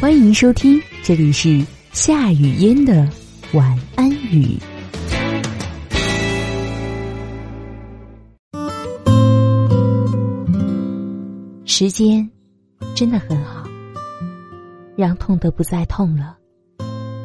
[0.00, 1.60] 欢迎收听，这里是
[1.92, 3.10] 夏雨嫣的
[3.52, 4.56] 晚安语。
[11.64, 12.30] 时间
[12.94, 13.68] 真的很好，
[14.96, 16.38] 让痛的不再痛了，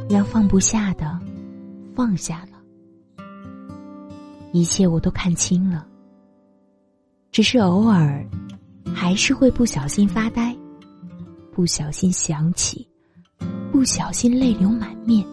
[0.09, 1.19] 让放不下的
[1.95, 3.23] 放下了，
[4.51, 5.85] 一切我都看清了。
[7.31, 8.27] 只是偶尔，
[8.95, 10.57] 还是会不小心发呆。
[11.55, 12.87] 不小心想起，
[13.71, 15.23] 不小心泪流满面，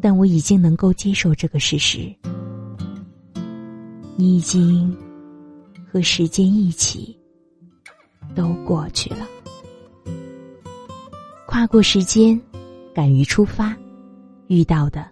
[0.00, 2.12] 但我已经能够接受这个事实。
[4.16, 4.96] 你已经
[5.90, 7.16] 和时间一起
[8.34, 9.26] 都过去了，
[11.46, 12.40] 跨过时间，
[12.92, 13.76] 敢于出发，
[14.48, 15.08] 遇到的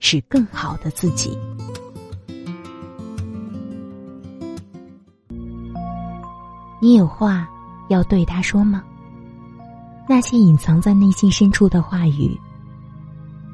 [0.00, 1.36] 是更好的自己。
[6.80, 7.46] 你有话。
[7.88, 8.82] 要对他说吗？
[10.08, 12.38] 那些隐藏在内心深处的话语，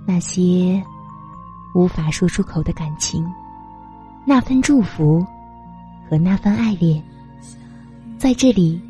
[0.04, 0.82] 那些
[1.74, 3.24] 无法说出口的感情，
[4.24, 5.24] 那份祝福
[6.08, 7.02] 和那份爱恋，
[8.18, 8.80] 在这里，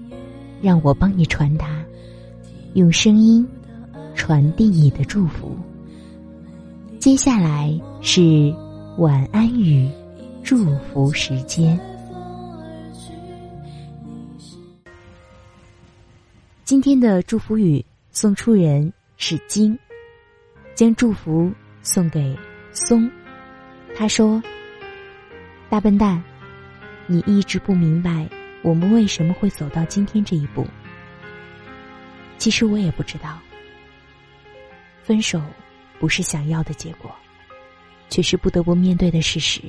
[0.63, 1.67] 让我帮你传达，
[2.75, 3.47] 用声音
[4.15, 5.55] 传递你的祝福。
[6.99, 8.55] 接下来是
[8.97, 9.91] 晚安语
[10.43, 11.79] 祝福时间。
[16.71, 19.77] 今天的祝福语送出人是金，
[20.73, 22.39] 将祝福送给
[22.71, 23.11] 松。
[23.97, 24.41] 他说
[25.69, 26.23] ：“大笨蛋，
[27.09, 28.25] 你一直不明白
[28.63, 30.65] 我们为什么会走到今天这一步。
[32.39, 33.41] 其实我也不知道。
[35.03, 35.43] 分手
[35.99, 37.13] 不是想要的结果，
[38.09, 39.61] 却是不得不面对的事实。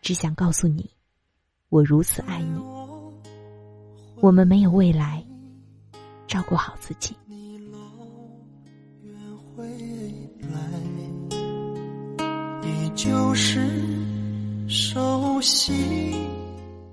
[0.00, 0.88] 只想告诉你，
[1.68, 2.58] 我如此爱你。
[4.22, 5.22] 我们没有未来。”
[6.26, 7.14] 照顾好自己。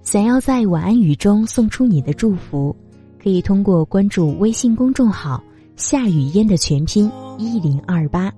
[0.03, 2.75] 想要在晚安语中送出你的祝福，
[3.21, 5.43] 可以通过关注微信公众号
[5.75, 8.31] “夏雨嫣”的全拼一零二八。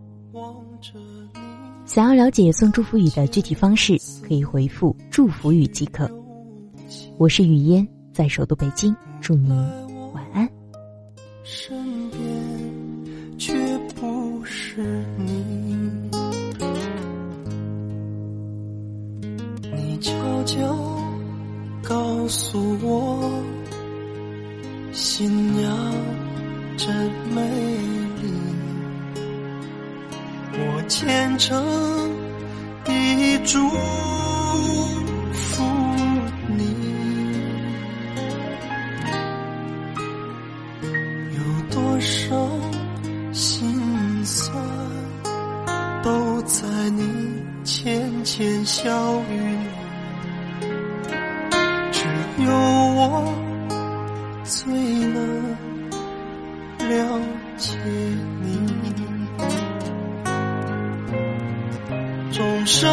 [1.86, 6.10] 想要了解送祝福语的具体方式，可以回复“祝福语”即可。
[7.18, 9.85] 我是雨嫣，在首都北京，祝您。
[11.48, 12.20] 身边
[13.38, 13.54] 却
[13.94, 14.82] 不是
[15.16, 15.46] 你，
[19.72, 20.12] 你悄
[20.44, 20.76] 悄
[21.84, 23.44] 告诉我，
[24.92, 25.94] 新娘
[26.78, 26.92] 真
[27.32, 27.48] 美
[28.24, 28.28] 丽，
[30.52, 31.64] 我虔诚
[32.84, 33.60] 地祝
[42.06, 42.38] 伤
[43.34, 44.56] 心酸，
[46.04, 47.04] 都在你
[47.64, 48.92] 浅浅笑
[49.32, 49.58] 语，
[51.92, 52.06] 只
[52.46, 53.34] 有我
[54.44, 55.18] 最能
[56.78, 57.20] 了
[57.58, 57.76] 解
[58.44, 58.46] 你。
[62.32, 62.88] 钟声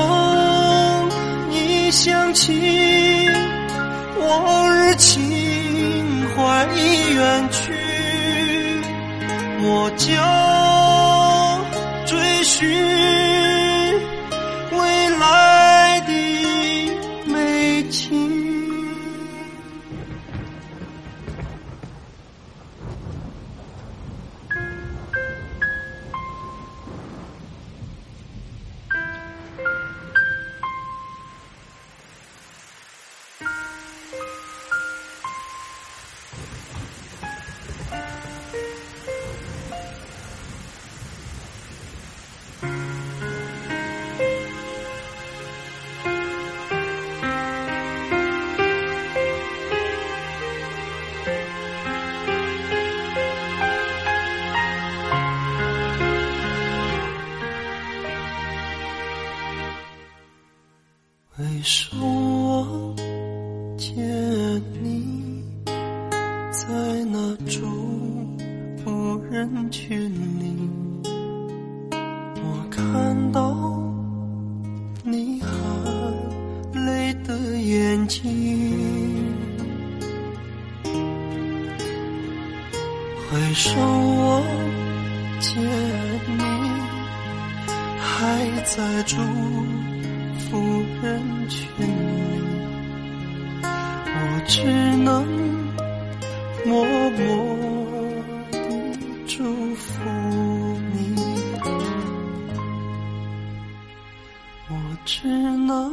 [1.51, 3.29] 一响起，
[4.19, 7.73] 往日情怀已远去，
[9.85, 10.07] 我就
[12.07, 12.69] 追寻
[14.71, 16.13] 未来的
[17.27, 18.22] 美景。
[61.39, 62.95] 为什么
[63.79, 63.97] 见
[64.83, 65.43] 你
[66.51, 66.69] 在
[67.11, 68.37] 那众
[68.85, 70.55] 不人群里？
[72.37, 73.57] 我看到
[75.05, 79.35] 你含泪的眼睛。
[83.33, 84.43] 为什么
[85.41, 85.63] 见
[86.37, 86.45] 你
[87.99, 89.17] 还在住？
[90.53, 90.59] 不
[91.01, 94.17] 忍劝你，我
[94.47, 94.63] 只
[94.99, 95.27] 能
[96.67, 97.57] 默默
[98.51, 98.59] 地
[99.27, 99.43] 祝
[99.77, 100.05] 福
[100.93, 101.17] 你，
[104.69, 104.73] 我
[105.07, 105.91] 只能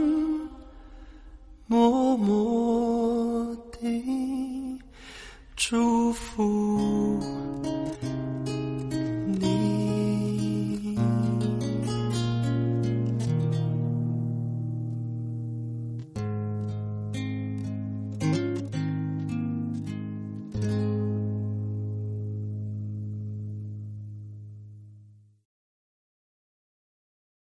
[1.67, 4.77] 默默地
[5.55, 6.88] 祝福。